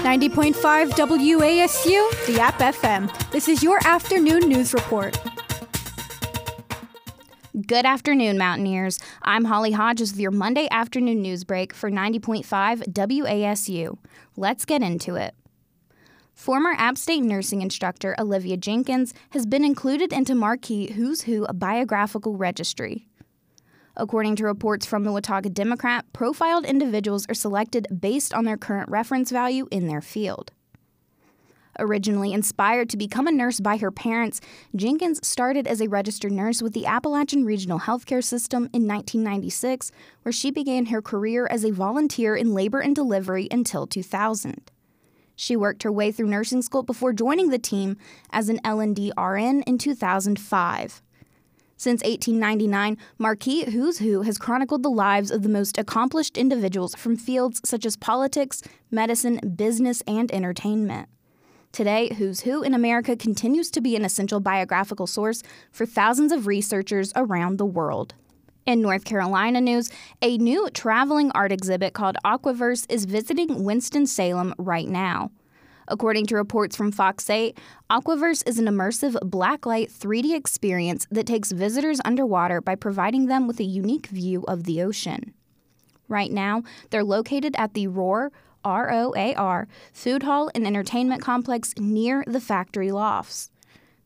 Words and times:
90.5 0.00 0.92
WASU, 0.92 2.26
the 2.26 2.40
App 2.40 2.58
FM. 2.58 3.30
This 3.32 3.48
is 3.48 3.62
your 3.62 3.78
afternoon 3.86 4.48
news 4.48 4.72
report. 4.72 5.20
Good 7.66 7.84
afternoon, 7.84 8.38
Mountaineers. 8.38 8.98
I'm 9.20 9.44
Holly 9.44 9.72
Hodges 9.72 10.12
with 10.12 10.20
your 10.20 10.30
Monday 10.30 10.68
afternoon 10.70 11.20
news 11.20 11.44
break 11.44 11.74
for 11.74 11.90
90.5 11.90 12.46
WASU. 12.94 13.98
Let's 14.38 14.64
get 14.64 14.80
into 14.82 15.16
it. 15.16 15.34
Former 16.32 16.72
App 16.78 16.96
State 16.96 17.20
nursing 17.22 17.60
instructor 17.60 18.16
Olivia 18.18 18.56
Jenkins 18.56 19.12
has 19.30 19.44
been 19.44 19.64
included 19.64 20.14
into 20.14 20.34
Marquis 20.34 20.92
Who's 20.92 21.20
Who 21.22 21.44
a 21.44 21.52
biographical 21.52 22.38
registry. 22.38 23.09
According 23.96 24.36
to 24.36 24.44
reports 24.44 24.86
from 24.86 25.04
the 25.04 25.12
Watauga 25.12 25.50
Democrat, 25.50 26.04
profiled 26.12 26.64
individuals 26.64 27.26
are 27.28 27.34
selected 27.34 27.86
based 28.00 28.32
on 28.32 28.44
their 28.44 28.56
current 28.56 28.88
reference 28.88 29.30
value 29.30 29.66
in 29.70 29.86
their 29.88 30.00
field. 30.00 30.52
Originally 31.78 32.32
inspired 32.32 32.90
to 32.90 32.96
become 32.96 33.26
a 33.26 33.32
nurse 33.32 33.58
by 33.58 33.78
her 33.78 33.90
parents, 33.90 34.40
Jenkins 34.76 35.26
started 35.26 35.66
as 35.66 35.80
a 35.80 35.88
registered 35.88 36.32
nurse 36.32 36.60
with 36.60 36.74
the 36.74 36.84
Appalachian 36.84 37.44
Regional 37.44 37.80
Healthcare 37.80 38.22
System 38.22 38.64
in 38.72 38.86
1996, 38.86 39.90
where 40.22 40.32
she 40.32 40.50
began 40.50 40.86
her 40.86 41.00
career 41.00 41.46
as 41.50 41.64
a 41.64 41.70
volunteer 41.70 42.36
in 42.36 42.52
labor 42.52 42.80
and 42.80 42.94
delivery 42.94 43.48
until 43.50 43.86
2000. 43.86 44.70
She 45.34 45.56
worked 45.56 45.84
her 45.84 45.92
way 45.92 46.12
through 46.12 46.26
nursing 46.26 46.60
school 46.60 46.82
before 46.82 47.14
joining 47.14 47.48
the 47.48 47.58
team 47.58 47.96
as 48.30 48.50
an 48.50 48.60
L&D 48.62 49.12
RN 49.16 49.62
in 49.62 49.78
2005. 49.78 51.02
Since 51.80 52.02
1899, 52.02 52.98
Marquis 53.16 53.70
Who's 53.70 54.00
Who 54.00 54.20
has 54.20 54.36
chronicled 54.36 54.82
the 54.82 54.90
lives 54.90 55.30
of 55.30 55.42
the 55.42 55.48
most 55.48 55.78
accomplished 55.78 56.36
individuals 56.36 56.94
from 56.94 57.16
fields 57.16 57.58
such 57.64 57.86
as 57.86 57.96
politics, 57.96 58.60
medicine, 58.90 59.54
business, 59.56 60.02
and 60.06 60.30
entertainment. 60.30 61.08
Today, 61.72 62.12
Who's 62.18 62.40
Who 62.40 62.62
in 62.62 62.74
America 62.74 63.16
continues 63.16 63.70
to 63.70 63.80
be 63.80 63.96
an 63.96 64.04
essential 64.04 64.40
biographical 64.40 65.06
source 65.06 65.42
for 65.72 65.86
thousands 65.86 66.32
of 66.32 66.46
researchers 66.46 67.14
around 67.16 67.56
the 67.56 67.64
world. 67.64 68.12
In 68.66 68.82
North 68.82 69.06
Carolina 69.06 69.62
news, 69.62 69.88
a 70.20 70.36
new 70.36 70.68
traveling 70.74 71.30
art 71.30 71.50
exhibit 71.50 71.94
called 71.94 72.18
Aquaverse 72.26 72.84
is 72.90 73.06
visiting 73.06 73.64
Winston-Salem 73.64 74.54
right 74.58 74.86
now. 74.86 75.30
According 75.90 76.26
to 76.26 76.36
reports 76.36 76.76
from 76.76 76.92
Fox 76.92 77.28
8, 77.28 77.58
Aquaverse 77.90 78.46
is 78.46 78.60
an 78.60 78.66
immersive 78.66 79.14
blacklight 79.28 79.90
3D 79.90 80.36
experience 80.36 81.04
that 81.10 81.26
takes 81.26 81.50
visitors 81.50 82.00
underwater 82.04 82.60
by 82.60 82.76
providing 82.76 83.26
them 83.26 83.48
with 83.48 83.58
a 83.58 83.64
unique 83.64 84.06
view 84.06 84.44
of 84.46 84.64
the 84.64 84.80
ocean. 84.82 85.34
Right 86.08 86.30
now, 86.30 86.62
they're 86.90 87.02
located 87.02 87.56
at 87.58 87.74
the 87.74 87.88
Roar, 87.88 88.30
R 88.64 88.92
O 88.92 89.12
A 89.16 89.34
R, 89.34 89.66
food 89.92 90.22
hall 90.22 90.48
and 90.54 90.64
entertainment 90.64 91.22
complex 91.22 91.74
near 91.76 92.22
the 92.24 92.40
factory 92.40 92.92
lofts. 92.92 93.50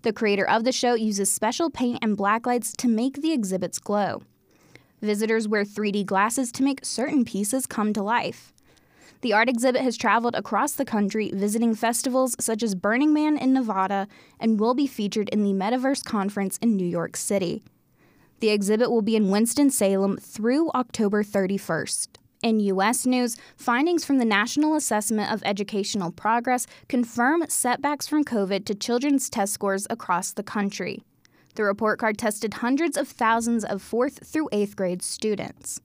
The 0.00 0.12
creator 0.12 0.48
of 0.48 0.64
the 0.64 0.72
show 0.72 0.94
uses 0.94 1.30
special 1.30 1.68
paint 1.68 1.98
and 2.00 2.16
blacklights 2.16 2.74
to 2.78 2.88
make 2.88 3.20
the 3.20 3.32
exhibits 3.32 3.78
glow. 3.78 4.22
Visitors 5.02 5.46
wear 5.46 5.64
3D 5.64 6.06
glasses 6.06 6.50
to 6.52 6.62
make 6.62 6.82
certain 6.82 7.26
pieces 7.26 7.66
come 7.66 7.92
to 7.92 8.02
life. 8.02 8.53
The 9.24 9.32
art 9.32 9.48
exhibit 9.48 9.80
has 9.80 9.96
traveled 9.96 10.34
across 10.34 10.72
the 10.72 10.84
country, 10.84 11.30
visiting 11.32 11.74
festivals 11.74 12.36
such 12.38 12.62
as 12.62 12.74
Burning 12.74 13.14
Man 13.14 13.38
in 13.38 13.54
Nevada, 13.54 14.06
and 14.38 14.60
will 14.60 14.74
be 14.74 14.86
featured 14.86 15.30
in 15.30 15.42
the 15.42 15.54
Metaverse 15.54 16.04
Conference 16.04 16.58
in 16.58 16.76
New 16.76 16.84
York 16.84 17.16
City. 17.16 17.62
The 18.40 18.50
exhibit 18.50 18.90
will 18.90 19.00
be 19.00 19.16
in 19.16 19.30
Winston-Salem 19.30 20.18
through 20.18 20.70
October 20.72 21.24
31st. 21.24 22.08
In 22.42 22.60
U.S. 22.60 23.06
news, 23.06 23.38
findings 23.56 24.04
from 24.04 24.18
the 24.18 24.26
National 24.26 24.76
Assessment 24.76 25.32
of 25.32 25.42
Educational 25.46 26.12
Progress 26.12 26.66
confirm 26.90 27.46
setbacks 27.48 28.06
from 28.06 28.24
COVID 28.24 28.66
to 28.66 28.74
children's 28.74 29.30
test 29.30 29.54
scores 29.54 29.86
across 29.88 30.34
the 30.34 30.42
country. 30.42 31.02
The 31.54 31.64
report 31.64 31.98
card 31.98 32.18
tested 32.18 32.52
hundreds 32.52 32.98
of 32.98 33.08
thousands 33.08 33.64
of 33.64 33.80
fourth 33.80 34.26
through 34.26 34.50
eighth 34.52 34.76
grade 34.76 35.00
students. 35.00 35.80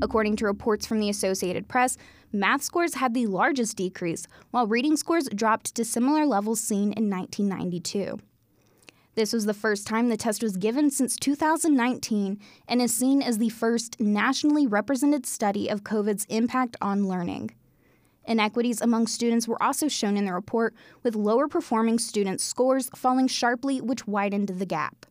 According 0.00 0.36
to 0.36 0.46
reports 0.46 0.86
from 0.86 1.00
the 1.00 1.10
Associated 1.10 1.68
Press, 1.68 1.96
math 2.32 2.62
scores 2.62 2.94
had 2.94 3.12
the 3.12 3.26
largest 3.26 3.76
decrease, 3.76 4.26
while 4.50 4.66
reading 4.66 4.96
scores 4.96 5.28
dropped 5.28 5.74
to 5.74 5.84
similar 5.84 6.24
levels 6.26 6.60
seen 6.60 6.92
in 6.92 7.10
1992. 7.10 8.18
This 9.16 9.32
was 9.32 9.44
the 9.44 9.54
first 9.54 9.86
time 9.86 10.08
the 10.08 10.16
test 10.16 10.42
was 10.42 10.56
given 10.56 10.90
since 10.90 11.16
2019 11.16 12.38
and 12.68 12.80
is 12.80 12.94
seen 12.94 13.20
as 13.20 13.38
the 13.38 13.48
first 13.48 14.00
nationally 14.00 14.66
represented 14.66 15.26
study 15.26 15.68
of 15.68 15.82
COVID's 15.82 16.26
impact 16.28 16.76
on 16.80 17.08
learning. 17.08 17.50
Inequities 18.24 18.80
among 18.80 19.08
students 19.08 19.48
were 19.48 19.60
also 19.60 19.88
shown 19.88 20.16
in 20.16 20.24
the 20.24 20.32
report, 20.32 20.74
with 21.02 21.16
lower 21.16 21.48
performing 21.48 21.98
students' 21.98 22.44
scores 22.44 22.88
falling 22.94 23.26
sharply, 23.26 23.80
which 23.80 24.06
widened 24.06 24.48
the 24.48 24.66
gap. 24.66 25.06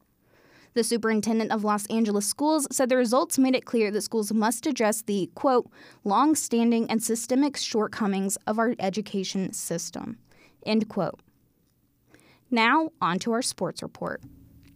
The 0.76 0.84
superintendent 0.84 1.52
of 1.52 1.64
Los 1.64 1.88
Angeles 1.88 2.28
schools 2.28 2.68
said 2.72 2.90
the 2.90 2.98
results 2.98 3.40
made 3.40 3.56
it 3.56 3.66
clear 3.66 3.90
that 3.92 4.02
schools 4.02 4.32
must 4.32 4.68
address 4.68 5.02
the, 5.02 5.30
quote, 5.34 5.70
long 6.04 6.36
standing 6.36 6.90
and 6.90 7.02
systemic 7.02 7.58
shortcomings 7.58 8.38
of 8.46 8.60
our 8.60 8.76
education 8.80 9.52
system, 9.52 10.20
end 10.66 10.88
quote. 10.88 11.20
Now, 12.52 12.92
on 13.02 13.20
to 13.20 13.32
our 13.32 13.42
sports 13.42 13.82
report. 13.82 14.22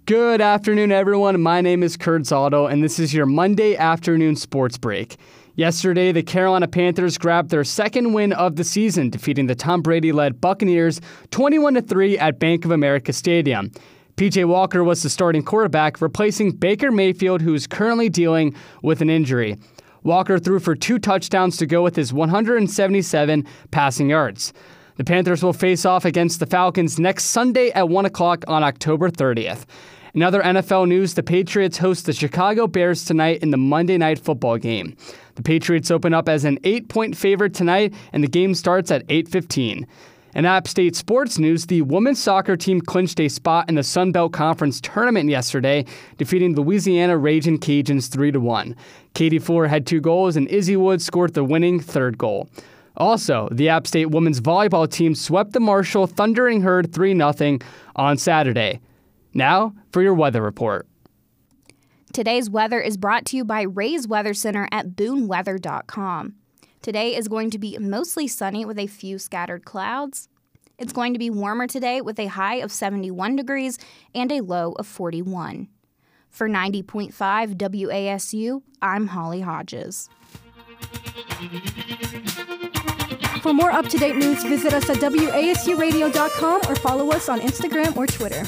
Good 0.06 0.42
afternoon, 0.42 0.92
everyone. 0.92 1.40
My 1.40 1.62
name 1.62 1.82
is 1.82 1.96
Kurt 1.96 2.24
Zaldo, 2.24 2.70
and 2.70 2.84
this 2.84 3.00
is 3.00 3.14
your 3.14 3.26
Monday 3.26 3.78
afternoon 3.78 4.36
sports 4.36 4.78
break. 4.78 5.18
Yesterday, 5.56 6.12
the 6.12 6.24
Carolina 6.24 6.68
Panthers 6.68 7.18
grabbed 7.18 7.52
their 7.52 7.64
second 7.64 8.14
win 8.14 8.34
of 8.34 8.56
the 8.56 8.64
season, 8.64 9.12
defeating 9.12 9.46
the 9.46 9.56
Tom 9.56 9.82
Brady 9.82 10.12
led 10.12 10.42
Buccaneers 10.42 11.00
21 11.32 11.82
3 11.84 12.18
at 12.18 12.40
Bank 12.40 12.66
of 12.66 12.72
America 12.72 13.14
Stadium. 13.14 13.72
PJ 14.16 14.46
Walker 14.46 14.84
was 14.84 15.02
the 15.02 15.10
starting 15.10 15.44
quarterback, 15.44 16.00
replacing 16.00 16.52
Baker 16.52 16.92
Mayfield, 16.92 17.42
who 17.42 17.56
is 17.56 17.66
currently 17.66 18.10
dealing 18.10 18.56
with 18.84 19.02
an 19.02 19.10
injury. 19.10 19.58
Walker 20.04 20.38
threw 20.38 20.60
for 20.60 20.76
two 20.76 21.00
touchdowns 21.00 21.58
to 21.58 21.66
go 21.66 21.82
with 21.82 21.96
his 21.96 22.14
177 22.14 23.48
passing 23.72 24.10
yards. 24.10 24.54
The 24.98 25.04
Panthers 25.04 25.42
will 25.42 25.54
face 25.54 25.84
off 25.86 26.06
against 26.06 26.40
the 26.40 26.46
Falcons 26.46 27.00
next 27.00 27.26
Sunday 27.26 27.72
at 27.72 27.90
1 27.90 28.06
o'clock 28.06 28.44
on 28.48 28.64
October 28.64 29.10
30th. 29.10 29.66
In 30.14 30.22
other 30.22 30.44
NFL 30.44 30.88
news, 30.88 31.16
the 31.16 31.24
Patriots 31.24 31.80
host 31.80 32.06
the 32.06 32.14
Chicago 32.14 32.68
Bears 32.68 33.04
tonight 33.04 33.42
in 33.42 33.50
the 33.50 33.58
Monday 33.58 33.98
Night 33.98 34.20
Football 34.20 34.60
game. 34.60 34.96
The 35.34 35.42
Patriots 35.42 35.90
open 35.90 36.14
up 36.14 36.30
as 36.30 36.46
an 36.46 36.60
8-point 36.60 37.18
favorite 37.18 37.56
tonight 37.56 37.96
and 38.12 38.24
the 38.24 38.28
game 38.28 38.54
starts 38.54 38.92
at 38.92 39.08
8:15. 39.08 39.88
In 40.36 40.46
App 40.46 40.68
State 40.68 40.96
sports 40.96 41.38
news, 41.38 41.68
the 41.68 41.84
women's 41.84 42.20
soccer 42.20 42.58
team 42.58 42.82
clinched 42.82 43.20
a 43.20 43.28
spot 43.28 43.70
in 43.70 43.76
the 43.76 43.84
Sun 43.84 44.14
Belt 44.14 44.34
Conference 44.34 44.82
tournament 44.82 45.30
yesterday, 45.30 45.86
defeating 46.18 46.56
Louisiana 46.56 47.18
Raging 47.18 47.60
Cajuns 47.60 48.12
3 48.12 48.32
1. 48.32 48.76
Katie 49.14 49.38
Fuller 49.38 49.68
had 49.68 49.86
two 49.86 50.02
goals, 50.02 50.36
and 50.36 50.48
Izzy 50.48 50.76
Wood 50.76 51.04
scored 51.04 51.36
the 51.36 51.44
winning 51.44 51.80
third 51.80 52.18
goal. 52.18 52.50
Also, 52.98 53.48
the 53.52 53.70
App 53.70 53.86
State 53.86 54.08
women's 54.08 54.42
volleyball 54.42 54.90
team 54.90 55.14
swept 55.14 55.54
the 55.54 55.60
Marshall 55.60 56.08
Thundering 56.08 56.62
Herd 56.62 56.92
3 56.92 57.16
0 57.16 57.60
on 57.96 58.18
Saturday. 58.18 58.80
Now 59.36 59.76
for 59.92 60.02
your 60.02 60.16
weather 60.16 60.42
report. 60.42 60.88
Today's 62.12 62.50
weather 62.50 62.80
is 62.80 62.98
brought 62.98 63.26
to 63.26 63.38
you 63.38 63.46
by 63.46 63.62
Ray's 63.64 64.08
Weather 64.08 64.34
Center 64.34 64.68
at 64.72 64.90
booneweather.com. 64.90 66.36
Today 66.84 67.16
is 67.16 67.30
going 67.30 67.50
to 67.52 67.58
be 67.58 67.78
mostly 67.78 68.28
sunny 68.28 68.66
with 68.66 68.78
a 68.78 68.88
few 68.88 69.18
scattered 69.18 69.64
clouds. 69.64 70.28
It's 70.78 70.92
going 70.92 71.14
to 71.14 71.18
be 71.18 71.30
warmer 71.30 71.66
today 71.66 72.02
with 72.02 72.20
a 72.20 72.26
high 72.26 72.56
of 72.56 72.74
71 72.74 73.38
degrees 73.38 73.80
and 74.14 74.30
a 74.34 74.42
low 74.42 74.74
of 74.74 74.86
41. 74.86 75.70
For 76.30 76.50
90.5 76.50 77.14
WASU, 77.56 78.64
I'm 78.82 79.08
Holly 79.08 79.40
Hodges. 79.40 80.10
For 83.42 83.54
more 83.54 83.72
up 83.72 83.88
to 83.88 83.98
date 83.98 84.18
news, 84.18 84.44
visit 84.44 84.74
us 84.74 84.90
at 84.90 84.98
WASUradio.com 84.98 86.62
or 86.68 86.76
follow 86.76 87.12
us 87.12 87.30
on 87.30 87.40
Instagram 87.40 87.96
or 87.96 88.08
Twitter. 88.08 88.44